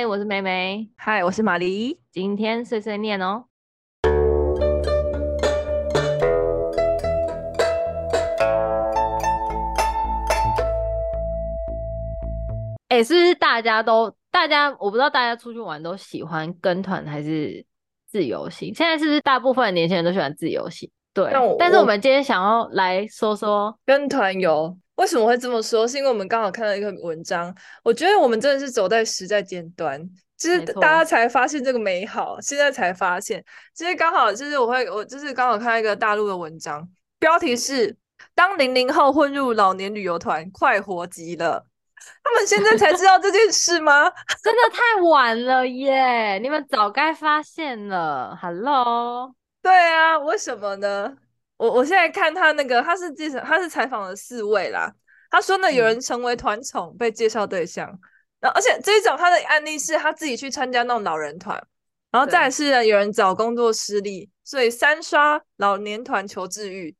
[0.00, 0.88] 嗨，我是梅梅。
[0.96, 2.00] 嗨，我是玛丽。
[2.10, 3.44] 今天碎碎念哦。
[12.88, 17.62] 哎、欸，是不是大家都大家我不知道大家出去玩都喜欢跟团还是
[18.06, 18.74] 自由行？
[18.74, 20.90] 现在是不是大部分的年轻人都喜欢自由行？
[21.12, 21.30] 对。
[21.58, 24.74] 但是我们今天想要来说说跟团游。
[25.00, 25.88] 为什么会这么说？
[25.88, 29.98] 是因为我们刚好看到一个文章，我觉得我们真的是走在时代尖端，
[30.36, 33.42] 就是大家才发现这个美好，现在才发现。
[33.74, 36.86] 其实刚好就是我会，我就是刚好看到一个大陆的文章，
[37.18, 37.96] 标题是
[38.36, 41.64] “当零零后混入老年旅游团，快活极了”。
[42.22, 44.04] 他们现在才知道这件事吗？
[44.44, 46.38] 真的太晚了耶！
[46.40, 48.38] 你们早该发现了。
[48.38, 51.16] Hello，对啊，为什么呢？
[51.60, 54.90] 我我现在看他那个，他是记者，他是采访了四位啦。
[55.30, 57.86] 他说呢，有人成为团宠被介绍对象，
[58.40, 61.62] 然后而且这一种他的案例是他自己去参加那种老人团，
[62.10, 66.96] 然后再来是有人找工作失利，所以三刷老年团求治愈，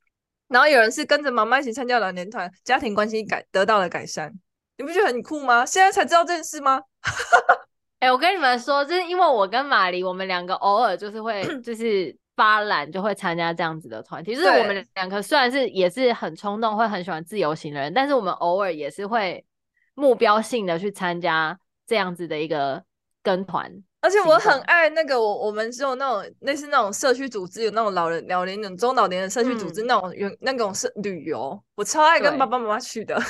[0.49, 4.31] 然后有人是跟着妈妈一起参加老年团，家庭关系改得到了改善。
[4.77, 5.65] 你不觉得很酷吗？
[5.65, 6.83] 现在才知道这件事吗？
[8.01, 12.15] 哎、欸，我跟你们说，就是因为我跟玛丽，我们两个偶尔就是会就是。
[12.41, 19.45] 发懒就会参加这样子的团体，就是我们两个虽然是也是很冲动，会很喜欢自由行的人，但是我们偶尔也是会
[19.93, 22.83] 目标性的去参加这样子的一个
[23.23, 23.71] 跟团。
[24.01, 30.11] 而且我很爱那个我我们只有那种类似那种社区组织，有那种老人老年人中老年人社区组织那种
[30.41, 33.21] 那种是旅游，我超爱跟爸爸妈妈去的。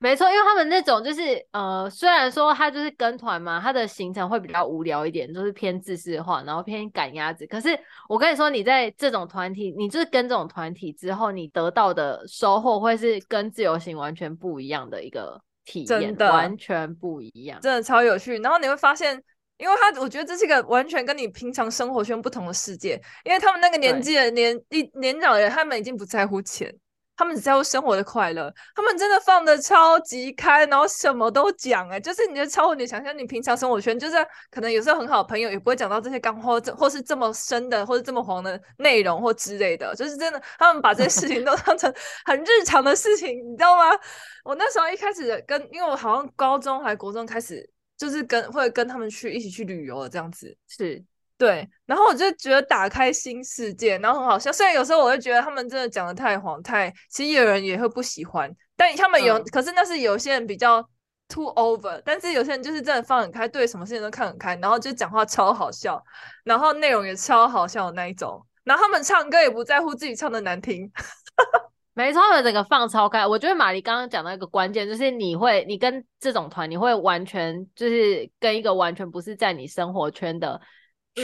[0.00, 7.44] 没错，因为他们那种就是呃，虽然说他就是跟团嘛，他的行程会比较无聊一点，就是偏自私化，然后偏赶鸭子。
[7.48, 7.76] 可是
[8.08, 18.38] 我跟你说，你在这种团体，你就是跟这种团体之后，你得到的收获会是跟自由行完全不一样的一个体验，真的完全不一样，真的超有趣。
[18.38, 19.20] 然后你会发现，
[19.56, 26.72] 因为他我觉得这是一个完全跟你平常生活圈不同的世界，因为他们那个年纪的年一年长的人，他们已经不在乎钱。
[27.18, 34.16] 他们只在乎生活的快乐，他们真的放得超级开，然后什么都讲，哎，就是你的超乎你想象，你平常生活圈就是
[34.52, 41.92] 可能有时候很好朋友也不会讲到这些干货，或或是这么深的或是这么黄的内容或之类的，就是真的，他们把这些事情都 当成
[42.24, 43.98] 很日常的事情，你知道吗？
[44.44, 51.04] 我那时候一开始跟，因为我好像高中还国中开始，就是跟会跟他们去一起去旅游的这样子，是。
[51.38, 54.52] 对，然后我就觉得打开新世界，然后很好笑。
[54.52, 58.52] 虽然有时候我会觉得他们真的讲的太黄太，其实有人也会不喜欢。
[58.76, 60.82] 但他们有，嗯、可是那是有些人比较
[61.28, 66.02] too over，但是有些人就是真的放很开，对什么事情都看很开，然后就讲话超好笑，
[66.42, 68.44] 然后内容也超好笑的那一种。
[68.64, 70.90] 然后他们唱歌也不在乎自己唱的难听，
[71.94, 73.24] 没错，他们整个放超开。
[73.24, 80.60] 我觉得玛丽刚刚讲到一个关键，就是你会，你跟这种团，你会完全就是跟一个完全不是在你生活圈的。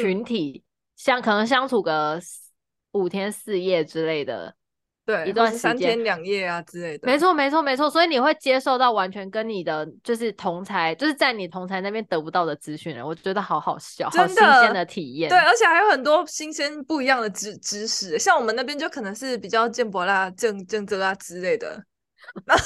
[0.00, 0.62] 群体
[0.96, 2.20] 相可能相处个
[2.92, 4.54] 五天四夜之类的，
[5.04, 7.06] 对，一段时间三天两夜啊之类的。
[7.06, 7.90] 没错，没错，没错。
[7.90, 15.28] 所以你会接受到完全跟你的就是同才，就是在你同才那边得不到的资讯，我觉得好好笑，好新鲜的体验。
[15.28, 21.82] 对，而且还有很多新鲜不一样的知知识，像我们那边就可能是比较建博啦、政政治啊之类的。
[22.46, 22.64] 然后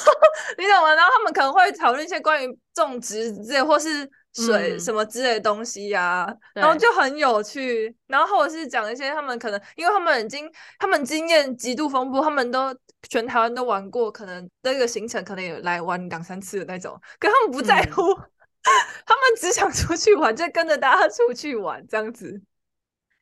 [0.57, 0.93] 你懂吗？
[0.93, 4.09] 然后他们可能会讨论一些关于种植之类，或是。
[4.45, 7.95] 水什么之类的东西呀、啊嗯，然后就很有趣。
[8.07, 12.75] 然后或者是讲一些他们可能，因为他们已经他们经验极度丰富，他们都
[13.09, 16.99] 全台湾都玩过，可能这个行程可能有来玩两三次的那种。
[17.19, 18.25] 可他们不在乎，嗯、
[19.05, 22.41] 他们只想出去玩，就跟着大家出去玩这样子。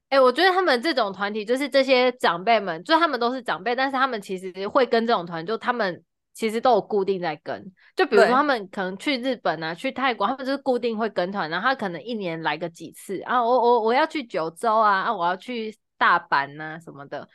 [0.10, 6.04] 哎、欸，我觉得他们这种团体，就是这些长辈们，就他们都是长辈，但是他们其实会跟这种团，就他们。
[6.38, 7.66] 其实都有固定在跟，
[7.96, 17.28] 就比如说他们可能去日本啊，去泰国，他们就是固定会跟团，然后他可能一年来个几次啊，我我我要去九州啊，啊我要去大阪呐、啊、什么的，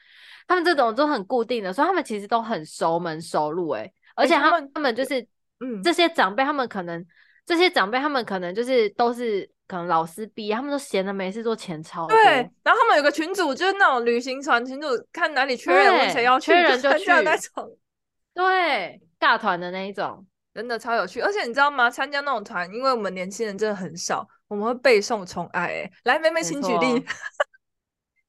[0.46, 5.20] 他们这种都很固定的，所以他们其实都很熟门熟路诶、欸，而且他们、欸、他们就是
[5.58, 7.04] 嗯这些长辈，他们可能
[7.44, 15.56] 这些长辈他们可能就是都是可能老师毕业，他们都闲的没事做钱超多，对，然后他们有个群组就是那种旅行团群主，看哪里。
[15.56, 17.76] 缺人问谁要去，缺人就去那种。
[18.34, 21.20] 对，大团的那一种，真的超有趣。
[21.20, 21.90] 而且你知道吗？
[21.90, 25.66] 参加那种团，因为我们年轻人真的很少，我们会背诵宠爱。
[25.66, 27.04] 哎，来，妹妹请举例。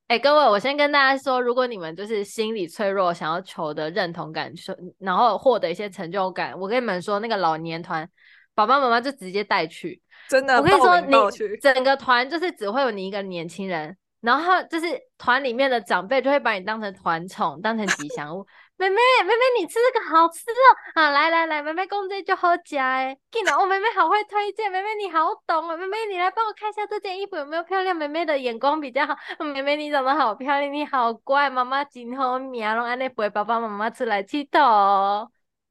[0.07, 4.53] 哎、欸，各位，我先跟大家说，如果你们就是心理脆弱，想要求得认同感，
[4.99, 8.07] 然后获得一些成就感，我跟你们说，那个老年团，
[8.53, 10.01] 爸爸妈妈就直接带去。
[10.27, 14.85] 真的，我跟你说，你整个团就是只会有你一个年轻人，然后就是
[15.17, 18.45] 团里面的长辈就会把你当成团宠，当成吉祥物。
[18.89, 20.65] 妹妹妹妹，你吃这个好吃哦！
[20.95, 23.17] 啊，来来来，妹妹公这就好吃哎！
[23.31, 25.75] 记得哦，妹妹好会推荐，妹妹你好懂啊！
[25.77, 27.95] 妹妹你来帮我看一下这件衣服有没有漂亮？
[27.95, 29.15] 妹妹的眼光比较好。
[29.43, 35.27] 妹妹你长得好漂亮，你好乖，妈妈今后命拢安尼陪爸爸妈妈出来佚佗。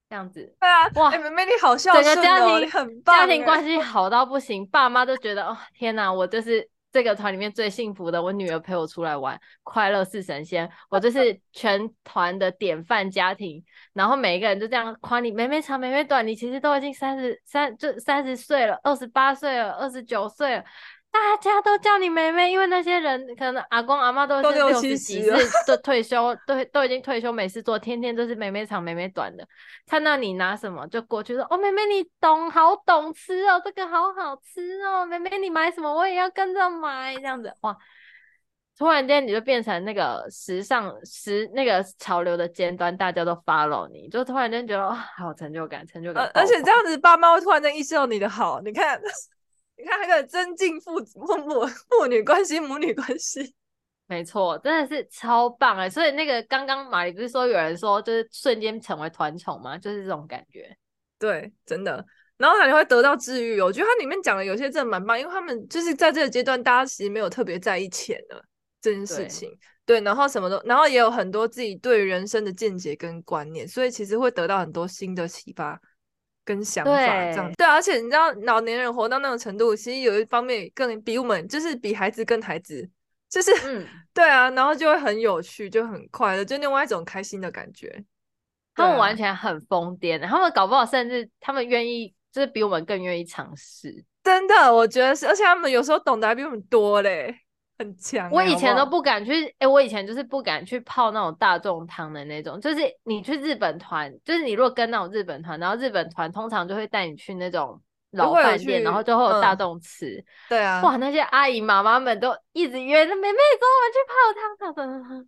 [0.09, 20.65] 这样子，对啊，哇，欸、妹妹你好孝顺哦，整个家庭很棒，家庭关系 好到不行，爸妈都觉得哦，天哪，我就是这个团里面最幸福的，我女儿陪我出来玩，快乐似神仙，我就是 全团的典范家庭，然后每一个人就这样夸你，妹妹长，妹妹短，你其实都已经三十三，就三十岁了，二十八岁了，二十九岁了。
[21.13, 25.37] 大家都叫你妹妹，因为那些人可能阿公阿妈都是六十几岁
[25.69, 29.47] 都退休，都都已经退休没事做，天天都是妹妹长妹妹短的。
[29.87, 37.77] 看到你拿什么就过去说：“哦，妹妹你懂，好懂吃哦，这个好好吃哦，妹妹你买什么我也要跟着买。”这样子哇，
[38.79, 46.31] 突然间你就变成那个时尚时那个潮流的尖端，大家都 follow 你，就突然间觉得哇，好有成就感，成就感。
[46.33, 48.99] 而且这样子，爸妈会突然间意识到你的好，你看。
[49.77, 53.55] 你看，那个增进父父母 父女关系、母女关系，
[54.07, 55.89] 没错，真的是超棒哎！
[55.89, 59.79] 所以那个刚刚马里不是说有人说，就是瞬间成为团宠吗？
[59.79, 60.77] 就是这种感觉。
[61.19, 62.05] 对，真的。
[62.37, 63.61] 然后还会得到治愈。
[63.61, 68.45] 我觉得它里面讲的有些真的蛮棒，因为他们就是在这个阶段，大家其实没有特别在意钱的
[68.81, 69.49] 这件事情。
[69.87, 75.81] 对，对，然后什么都，然后也有很多自己对人生的见解跟观念，所以其实会得到很多新的启发。
[76.45, 82.89] 跟想法这样对，对，而且你知道老年人活到那种程度，其实有一方面更比我们，就是比孩子更孩子，
[83.29, 88.05] 就是、嗯、 对啊，然后就会很有趣，就很快乐，就另外一种开心的感觉。
[88.75, 94.05] 他们完全很疯癫，他们搞不好甚至他们愿意，就是比我们更愿意尝试。
[94.25, 97.37] 真的，我觉得是，而且他们有时候懂得还比我们多嘞。
[97.83, 102.61] 很强，我以前都不敢去，哎、欸，我以前就是不敢去泡那种大众汤的那种。
[102.61, 107.81] 就是你去日本团，就是你如果跟那种日本团，然后日本团通常就会带你去那种
[108.13, 110.25] 老饭店，然后就会有大众吃、嗯。
[110.51, 114.73] 对啊，哇，那些阿姨妈妈们都一直约着妹妹跟我们去泡汤，他
[115.19, 115.27] 说，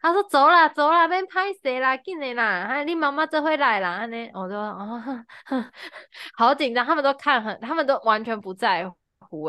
[0.00, 5.02] 他说走啦走啦，别拍谁啦，进来啦，哎，你妈妈这回来啦，那我说哦，
[6.36, 8.96] 好紧张，他们都看很，他们都完全不在乎。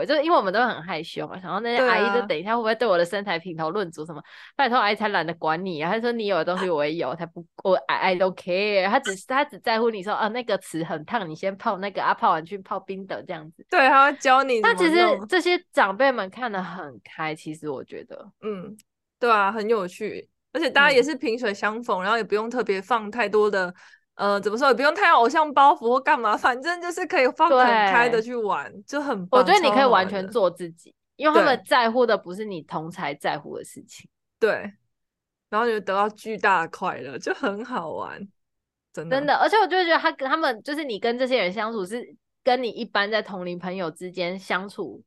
[0.06, 4.19] 就是因为我们都很害羞嘛，然后那些阿姨就等一下会不会对我的身材品头论足什么？
[4.19, 4.24] 啊、
[4.56, 5.91] 拜托阿姨才懒得管你啊！
[5.91, 8.88] 她说你有的东西我也有，她不我 I I don't care。
[8.88, 13.65] 她只她只在乎你说啊那个池很烫，你先泡那个啊，泡完去泡冰的这样子。
[13.69, 14.59] 对，她会教你。
[14.62, 14.97] 那其实
[15.27, 18.77] 这些长辈们看得很开，其实我觉得，嗯，
[19.19, 23.74] 对啊，很有趣，而且大家也是萍水相逢，嗯、然后也不用特别放太多的。
[24.15, 29.42] 呃，怎么说也不用太有偶像包袱或干嘛，反正就是可以放很开的去玩，就很棒。
[29.42, 34.07] 我觉得你可以完全做自己，因为他们在乎的不是你同才在乎的事情。
[34.39, 34.71] 对，
[35.50, 38.19] 然后你就得到巨大的快乐，就很好玩，
[38.94, 39.18] 真的。
[39.18, 45.01] 真的，而且我就觉得他跟他们就是你跟这些人相处，是跟你一般在同龄朋友之间相处。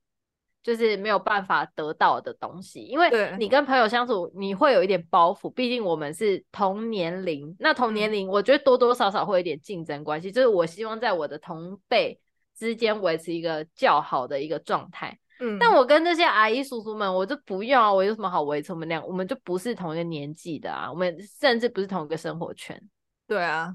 [0.67, 3.09] 就是没有办法得到的东西，因为
[3.39, 7.55] 你跟朋友相处，你会有一点包袱，毕竟我们是同年龄。
[7.61, 10.33] 那同年龄，我觉得多多少少会有一点竞争关系。
[10.33, 12.19] 就是我希望在我的同辈
[12.57, 15.17] 之间维持一个较好的一个状态。
[15.39, 18.73] 嗯，但我跟这些阿姨叔叔们，我就不用啊，我有什么好维持？
[18.73, 22.83] 我们俩，我们就不是同一个年纪的啊，我们甚至不是同一个生活圈。
[23.29, 23.73] 对啊。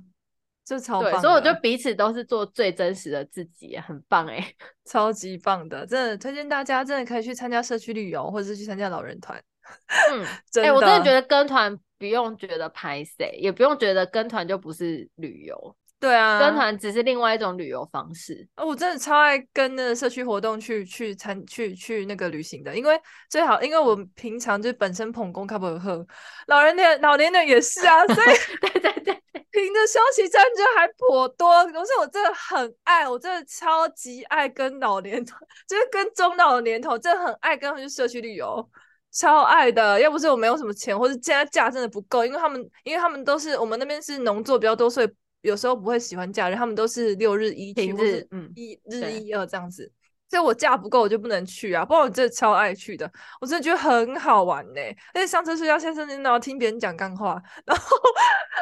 [0.66, 4.56] 就超棒，所以我觉得彼此都是做最真实的自己，很棒哎、欸，
[4.86, 9.42] 超级棒的，真的推荐大家，真的可以去参加社区旅游，或者是去参加老人团。
[10.12, 10.26] 嗯，
[10.56, 15.76] 哎、欸，我真的觉得跟团不用觉得拍谁，也不用觉得跟团就不是旅游。
[16.00, 18.48] 对啊，跟团只是另外一种旅游方式。
[18.56, 23.00] 哦，我真的超爱跟那个社区活动去去参去去那个旅行的，因为
[23.30, 26.04] 最好，因为我平常就本身捧公卡不喝，
[26.48, 28.28] 老人的老年人也是啊，所以
[28.62, 31.66] 对 对对，凭着休息站就还颇多。
[31.68, 38.70] 可是我真的很爱，我真的超级爱跟老年团，就是跟中老年头，真的很爱跟他们去社区旅游，
[39.12, 40.00] 超爱的。
[40.00, 45.10] 要不是我没有什么钱，或是现在假真的不够，因为他们因为他们都是我们那边是农作比较多，所以。
[45.44, 49.92] 有时候不会喜欢假日，他们都是六日一去，或是嗯一日一二这样子。
[50.32, 51.84] 所以我假不够，我就不能去啊。
[51.84, 53.12] 不过我真的超爱去的，
[53.42, 54.80] 我真的觉得很好玩呢。
[55.14, 57.98] 而且上车睡觉，下车听到听别人讲干话，然后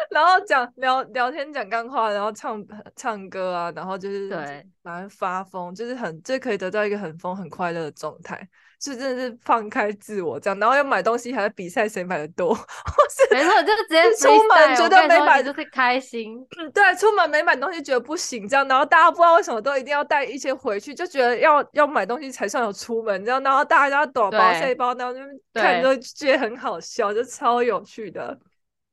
[0.09, 2.59] 然后讲聊聊天讲干话，然后唱
[2.95, 8.48] 唱歌啊，然后就是对，反正发疯，就是很就可以得到一个很疯很快乐的状态。
[8.81, 12.55] 是真的是放开自我这样，然后要买东西还在比赛谁买的多，
[13.12, 25.19] 是没错，就直接出门觉得没买就是开心，嗯，对，出门没买东西觉得不行这样，然后大家不知道为什么都一定要带一些回去，就觉得要要买东西才算有出门这样，然后大家都要抖包塞包，然后就
[25.53, 28.39] 看着就觉得很好笑，就超有趣的。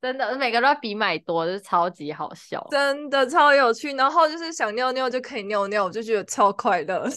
[0.00, 3.93] 真的，每个都要比买多，就是超级好笑，真的超有趣。
[3.95, 7.09] 然后就是想尿尿就可以尿尿，我就觉得超快乐。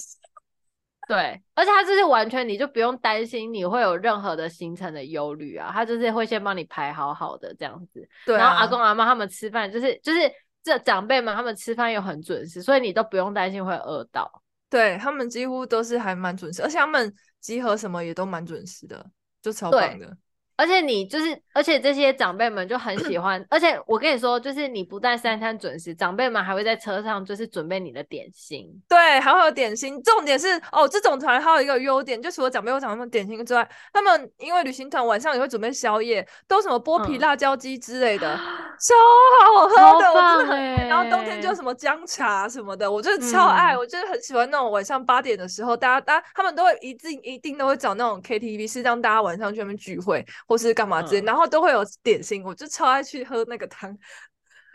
[1.07, 8.07] 对，而且他就是完全你就不用担心你会有任何的行程的忧虑啊，他就是会先帮你排好好的这样子。
[8.25, 10.19] 对啊，然后阿公阿妈他们吃饭就是就是
[10.63, 14.31] 这长辈们他们吃饭又很准时，所以你都不用担心会饿到。
[14.69, 19.03] 对，他们几乎都是还蛮准时，而且他们集合什么也都蛮准时的，
[19.41, 20.15] 就超棒的。
[20.59, 23.43] 而且你就是，而且这些长辈们就很喜欢。
[23.49, 28.69] 而且我跟你说，就是你不但三餐准时，长辈们还会在车上就是准备你的点心。
[28.89, 30.03] 对，还会有点心。
[30.03, 40.11] 重点是哦，这种团还有一个优点，就除了长辈会讲他们点心之外，他们因为旅行团晚上也会准备宵夜，都什么剥皮辣椒鸡之类的， 嗯、超好喝的。
[40.11, 43.75] 我真的很，然后冬天就什么姜茶什么的，我就是超爱。
[43.75, 50.25] 嗯、我就是很喜欢那种晚上八点的时候，大家大家他们都会一定一定都会找那种 KTV，是让大家晚上去那边聚会。
[50.49, 53.95] 或是干嘛之类，嗯、然后都会有点心，我就超爱去喝那个汤。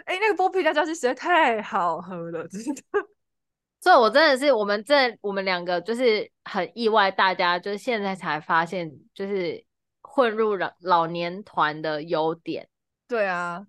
[0.04, 2.82] 哎，那个剥皮辣椒鸡实在太好喝了，真的。
[3.82, 9.62] 所以，我真的是我们这我们两个就是很意外，大家就是现在才发现，就是
[10.00, 12.68] 混入老老年团的优点。
[13.08, 13.66] 对啊，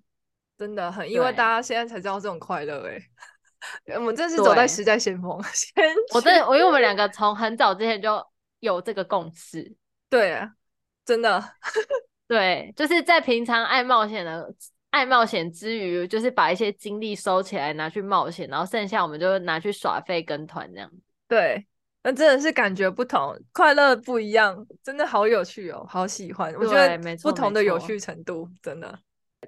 [0.57, 2.87] 真的很意外，大家现在才知道这种快乐。
[2.87, 3.01] 哎，
[3.97, 5.41] 我们真是走在时代先锋。
[5.51, 5.83] 先
[6.13, 8.23] 我真的，我因为我们两个从很早之前就
[8.59, 9.75] 有这个共识。
[10.07, 10.51] 对啊。
[11.05, 11.41] 真的，
[12.27, 14.51] 对，就是在平常爱冒险的
[14.89, 20.91] 爱冒险之余，就是把一些精力收起来拿去冒险，然后剩下我们就拿去耍废跟团这样。
[21.27, 21.65] 对，
[22.01, 26.51] 那真的是感觉不同，快乐不一样，真的好有趣哦，好喜欢。
[26.51, 28.99] 对我觉得没错，不同的有趣程度，真的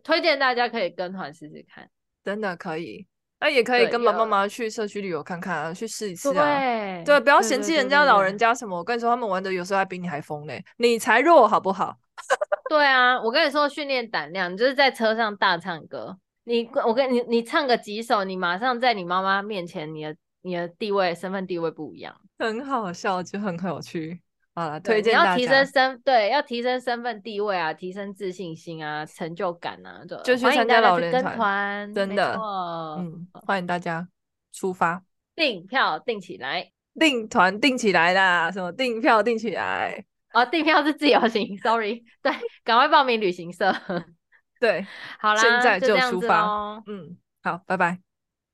[0.04, 1.90] 推荐大家可以跟团试试看，
[2.24, 3.08] 真的可以。
[3.40, 6.34] 那也可以跟爸爸妈妈去社区旅游看看啊，去试一试啊。
[6.34, 8.76] 对，对，不要嫌弃人家老人家什么。
[8.76, 11.96] 我跟你说，他们玩的有时候还比你还疯嘞，你才弱好不好？
[12.70, 16.18] 对啊，我跟你说，训练胆量，你就是在车上大唱歌。
[16.46, 24.20] 你，我跟你，你唱个几首，你马上在你妈妈面前，你的你的地位、身份地位不一样，很好笑，就很有趣。
[24.58, 32.34] 啊，推荐要提升身对，要提升身份地位啊，提升自信心啊，成就感啊，就就去参加老人团，真的，
[32.98, 34.08] 嗯，欢迎大家
[34.52, 35.04] 出发，
[35.38, 40.04] 订票订起来，订团订起来啦，什么订票订起来？
[40.34, 42.32] 哦，订票是自由行，sorry， 对，
[42.64, 43.72] 赶快报名旅行社，
[44.60, 44.88] 对，
[45.20, 48.00] 好啦，现在就出发，嗯，好，拜拜，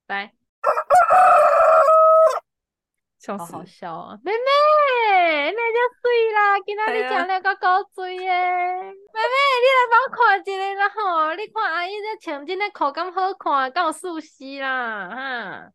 [0.05, 0.33] 拜。
[3.25, 4.19] 好好笑啊！
[4.21, 4.37] 妹妹，
[5.23, 8.23] 你遮水啦，今仔日穿了个高水耶！
[8.23, 11.35] 妹妹，你来帮我看一下啦吼！
[11.35, 15.69] 你看阿姨这穿这个口感好看，够舒适啦哈！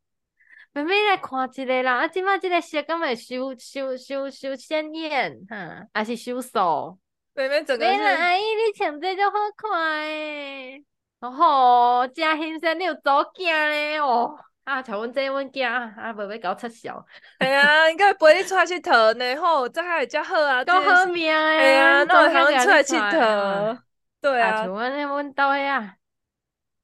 [0.73, 6.99] 妹妹来看一下啦，啊，今麦这个色感会收收收收鲜艳哈，还是收素？
[7.35, 8.03] 妹妹整个是。
[8.03, 10.85] 阿姨，你穿这就好看诶！
[11.21, 14.39] 哦吼，真新鲜，你有走镜咧哦。
[14.69, 17.03] 啊，像阮这阮囝啊，袂要搞出笑。
[17.39, 21.59] 哎呀，应该陪你出来佚佗呢，吼，这下会较好啊，够好命诶。
[21.59, 23.79] 哎呀，那会通出来佚佗。
[24.21, 25.95] 对啊，像阮阮兜遐啊，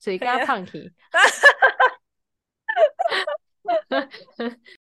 [0.00, 0.95] 嘴甲胖去。